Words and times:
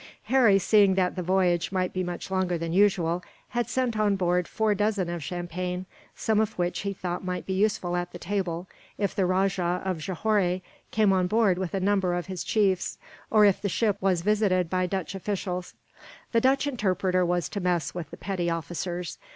Harry, 0.23 0.57
seeing 0.57 0.95
that 0.95 1.15
the 1.15 1.21
voyage 1.21 1.71
might 1.71 1.93
be 1.93 2.03
much 2.03 2.31
longer 2.31 2.57
than 2.57 2.73
usual, 2.73 3.21
had 3.49 3.69
sent 3.69 3.95
on 3.99 4.15
board 4.15 4.47
four 4.47 4.73
dozen 4.73 5.09
of 5.11 5.23
champagne; 5.23 5.85
some 6.15 6.39
of 6.39 6.53
which 6.57 6.79
he 6.79 6.91
thought 6.91 7.23
might 7.23 7.45
be 7.45 7.53
useful 7.53 7.95
at 7.95 8.11
the 8.11 8.17
table, 8.17 8.67
if 8.97 9.13
the 9.13 9.27
Rajah 9.27 9.83
of 9.85 9.99
Johore 9.99 10.61
came 10.89 11.13
on 11.13 11.27
board 11.27 11.59
with 11.59 11.75
a 11.75 11.79
number 11.79 12.15
of 12.15 12.25
his 12.25 12.43
chiefs, 12.43 12.97
or 13.29 13.45
if 13.45 13.61
the 13.61 13.69
ship 13.69 13.97
was 14.01 14.21
visited 14.21 14.71
by 14.71 14.87
Dutch 14.87 15.13
officials. 15.13 15.75
The 16.31 16.41
Dutch 16.41 16.65
interpreter 16.65 17.23
was 17.23 17.47
to 17.49 17.59
mess 17.59 17.93
with 17.93 18.09
the 18.09 18.17
petty 18.17 18.49
officers. 18.49 19.19